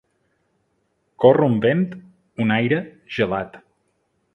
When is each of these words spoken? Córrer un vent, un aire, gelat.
Córrer 1.25 1.47
un 1.51 1.59
vent, 1.67 1.85
un 2.47 2.59
aire, 2.59 2.85
gelat. 3.19 3.65